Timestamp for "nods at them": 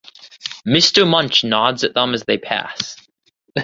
1.43-2.15